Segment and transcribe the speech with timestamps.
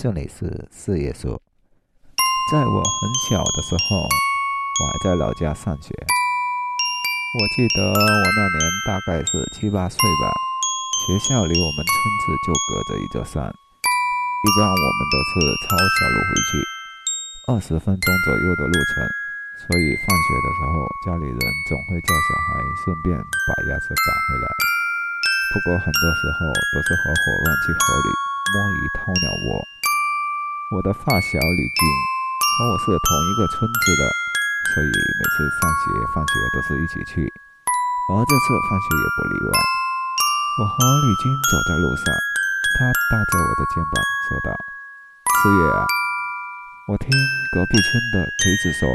[0.00, 1.36] 这里是四叶说。
[2.50, 5.92] 在我很小的时候，我还在老家上学。
[7.36, 10.32] 我记得我那年大概是七八岁吧。
[11.04, 11.92] 学校离我们村
[12.24, 15.32] 子就隔着一座山，一般我们都是
[15.68, 16.64] 抄小路回去，
[17.52, 19.04] 二十分钟左右的路程。
[19.68, 21.38] 所以放学的时候，家里人
[21.68, 24.48] 总会叫小孩顺便把鸭子赶回来。
[25.52, 28.08] 不过很多时候都是和伙伴去河里
[28.56, 29.60] 摸鱼掏鸟窝。
[30.70, 31.80] 我的发小李军
[32.54, 34.06] 和我是同一个村子的，
[34.70, 37.26] 所以每次上学放学都是一起去，
[38.14, 39.52] 而这次放学也不例外。
[40.62, 42.06] 我和李军走在路上，
[42.78, 44.54] 他搭着我的肩膀说道
[45.42, 45.84] ：“四月啊，
[46.86, 47.10] 我听
[47.50, 48.88] 隔壁村的锤子说，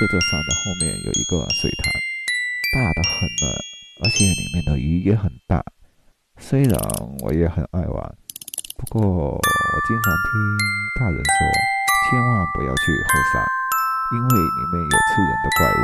[0.00, 1.92] 这座山的后面有一个水塘，
[2.74, 3.54] 大的很呢，
[4.02, 5.64] 而且里面的鱼也很大。
[6.40, 6.76] 虽然
[7.20, 8.14] 我也很爱玩。”
[8.84, 10.30] 不过，我经常听
[11.00, 11.38] 大人说，
[12.04, 13.40] 千万不要去后山，
[14.12, 15.82] 因为里面有吃人的怪物。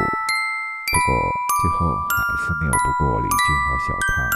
[0.92, 1.08] 不过
[1.62, 4.28] 最后还是拗不过李军和小胖，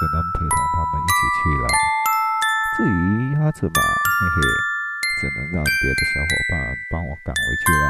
[0.00, 1.68] 只能陪同他们一起去了。
[2.76, 4.42] 至于鸭子嘛，嘿嘿，
[5.20, 7.86] 只能让别的小伙伴帮我赶回去了。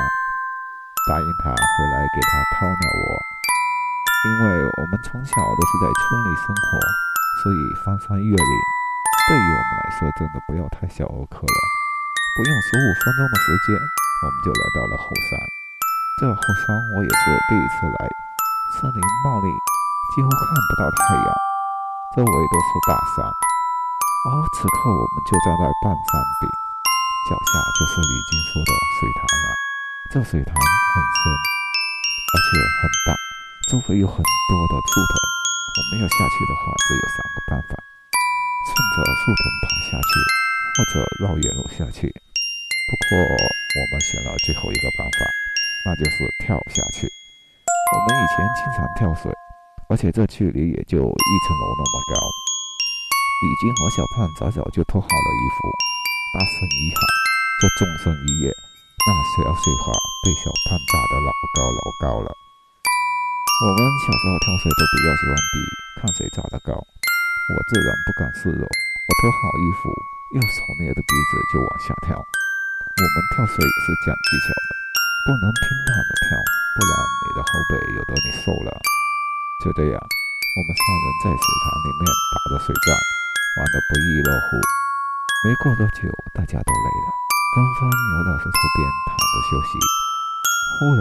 [1.08, 3.16] 答应他回来给他掏鸟窝，
[4.28, 6.78] 因为我们从小都是在村里生活，
[7.42, 8.77] 所以翻山越岭。
[9.28, 11.60] 对于我们来说，真的不要太小儿科了。
[12.32, 15.36] 不用十五分钟的时间，我们就来到了后山。
[16.16, 18.08] 这后山我也是第一次来，
[18.72, 19.52] 森林茂密，
[20.16, 21.28] 几乎看不到太阳，
[22.16, 23.20] 周围都是大山。
[23.28, 26.48] 而此刻我们就站在半山顶，
[27.28, 29.48] 脚下就是李金说的水塘了。
[30.08, 31.28] 这水塘很深，
[32.32, 32.48] 而且
[32.80, 33.12] 很大，
[33.68, 35.12] 周围有很多的树藤。
[35.76, 37.76] 我们要下去的话，只有三个办法。
[38.68, 40.12] 顺着树藤爬下去，
[40.76, 42.12] 或者绕远路下去。
[42.88, 45.18] 不过我们选了最后一个办法，
[45.84, 47.08] 那就是跳下去。
[47.08, 49.32] 我们以前经常跳水，
[49.88, 52.28] 而且这距离也就一层楼那么高。
[53.40, 55.72] 李军和小胖早早就脱好了衣服，
[56.34, 57.00] 大声一喊，
[57.62, 58.52] 就纵身一跃，
[59.06, 59.92] 那小水花
[60.24, 62.36] 被小胖炸得老高老高了。
[63.64, 66.84] 我们小时候跳水都比较喜欢比看谁炸得高。
[67.48, 69.88] 我自然不敢示弱，我脱好衣服，
[70.36, 72.12] 右手捏着鼻子就往下跳。
[72.20, 74.70] 我们跳水是讲技巧的，
[75.24, 76.36] 不能平躺着跳，
[76.76, 76.92] 不然
[77.24, 78.68] 你的后背有的你受了。
[79.64, 82.04] 就这样，我们三人在水塘里面
[82.36, 82.92] 打着水仗，
[83.56, 84.60] 玩得不亦乐乎。
[85.48, 87.08] 没过多久，大家都累了，
[87.56, 89.80] 纷纷游到石头边躺着休息。
[90.76, 90.92] 忽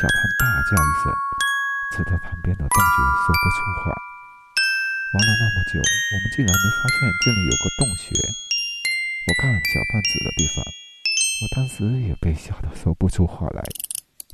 [0.00, 1.12] 小胖大叫一声，
[1.92, 2.96] 指着旁边的洞穴，
[3.28, 3.92] 说不出话。
[5.12, 8.16] 玩了那么久，我们竟然没发现这里有个洞穴。
[9.28, 13.60] 我看小胖子的地方，我当时也被吓得说不出话来，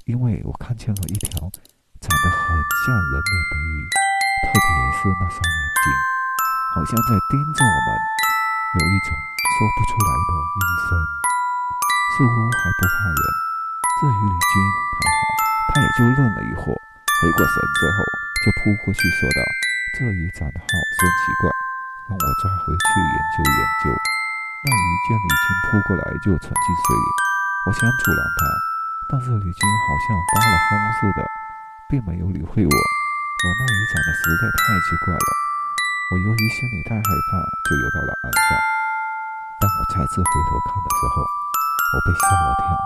[0.06, 1.50] 因为我看见了一条
[1.98, 2.54] 长得很
[2.86, 3.90] 像人脸的鱼，
[4.46, 5.90] 特别是那双眼睛，
[6.70, 7.98] 好像在盯着我们，
[8.78, 9.10] 有一种
[9.58, 10.94] 说不出来的阴森，
[12.14, 13.22] 似乎还不怕人。
[13.98, 14.54] 至于李军
[14.94, 15.26] 还好，
[15.74, 16.70] 他也就愣了一会，
[17.18, 18.06] 回过神之后
[18.46, 19.42] 就扑过去说道。
[19.96, 21.50] 这鱼长得好生奇怪，
[22.06, 23.94] 让我抓回去研究研究。
[24.60, 27.08] 那鱼见李军扑过来就沉进水里，
[27.66, 28.40] 我想阻拦他，
[29.08, 30.68] 但是李军好像发了疯
[30.98, 31.22] 似的，
[31.88, 32.70] 并没有理会我。
[32.70, 35.28] 我那鱼长得实在太奇怪了，
[36.10, 38.58] 我由于心里太害怕，就游到了岸上。
[39.62, 42.76] 当我再次回头看的时候，我被吓了跳，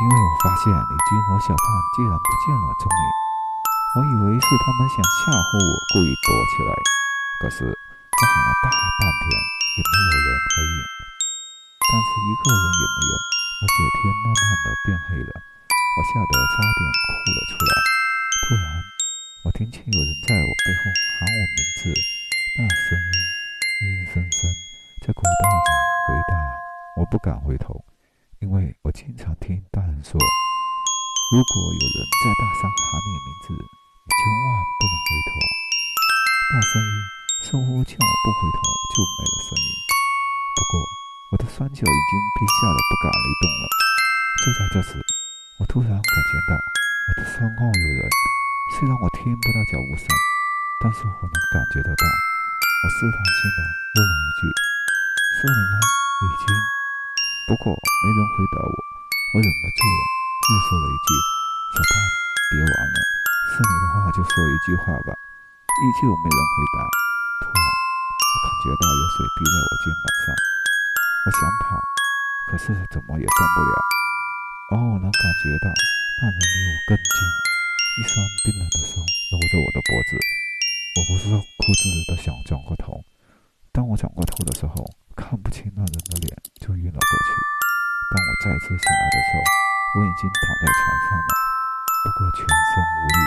[0.00, 1.64] 因为我发现李军和小胖
[1.96, 3.21] 竟然不见了踪影。
[3.92, 6.72] 我以为是他们想吓唬我，故意躲起来。
[7.44, 10.78] 可是我喊了大半天，也没有人回应。
[11.92, 17.72] 但是一个人也没有，而且天慢慢的变黑了，我吓得差点哭了出来。
[18.48, 18.64] 突然，
[19.44, 20.88] 我听见有人在我背后
[21.20, 21.92] 喊我名字，
[22.56, 23.12] 那声音
[23.84, 24.48] 阴森森，
[25.04, 25.68] 在古道里
[26.08, 26.32] 回答。
[26.96, 27.76] 我不敢回头，
[28.40, 30.16] 因为我经常听大人说，
[31.36, 33.81] 如果有人在大山喊你名字。
[34.10, 35.38] 千万不能回头，
[36.50, 36.92] 那声音
[37.42, 38.58] 似乎见我不回头
[38.90, 39.68] 就没了声音。
[40.58, 40.82] 不过
[41.30, 43.64] 我的双脚已经被吓得不敢移动了。
[44.42, 44.98] 就在这时，
[45.58, 48.02] 我突然感觉到我的身后有人，
[48.74, 50.06] 虽然我听不到脚步声，
[50.82, 52.04] 但是我能感觉得到。
[52.82, 53.58] 我试探性的
[53.94, 54.50] 问了一句
[55.38, 55.78] ：“是你吗，
[56.20, 56.58] 李军？”
[57.46, 57.70] 不过
[58.02, 58.74] 没人回答我，
[59.34, 60.02] 我忍不住了，
[60.50, 61.14] 又说了一句
[61.78, 62.02] ：“小胖，
[62.50, 62.98] 别玩了。”
[63.50, 66.86] 是你的话就说一句话吧，依旧没人回答。
[67.42, 70.26] 突然，我感觉到有水滴在我肩膀上，
[71.26, 71.82] 我想跑，
[72.48, 73.74] 可是怎么也动不了。
[74.70, 75.68] 而我能感觉到
[76.22, 77.28] 那人离我更近，
[77.98, 79.02] 一双冰冷的手
[79.34, 80.16] 搂着我的脖子。
[80.96, 83.02] 我不是哭着的想转过头，
[83.72, 86.30] 当我转过头的时候，看不清那人的脸，
[86.60, 87.28] 就晕了过去。
[88.12, 89.40] 当我再次醒来的时候，
[89.98, 91.30] 我已经躺在床上了，
[92.04, 93.24] 不过全身无力，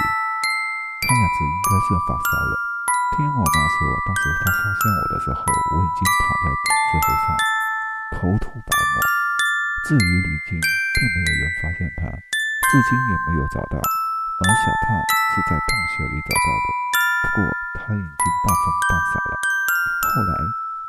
[1.15, 2.53] 看样子应该是发烧了。
[3.15, 7.25] 听我妈说，当时她发现我的时候，我已经躺在石头上，
[8.19, 8.95] 口吐白沫。
[9.87, 13.79] 至于离经，并没有人发现他，至今也没有找到。
[13.79, 14.99] 而小胖
[15.31, 16.67] 是在洞穴里找到的，
[17.23, 17.47] 不过
[17.79, 19.39] 他已经半疯半傻了。
[20.11, 20.33] 后来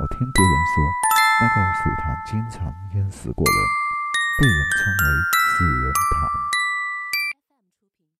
[0.02, 0.90] 我听别人说，
[1.38, 3.58] 那个水塘经常淹死过人，
[4.42, 5.06] 被人称为
[5.54, 6.26] “死人塘”。